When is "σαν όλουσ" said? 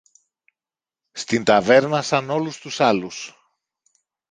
2.01-2.57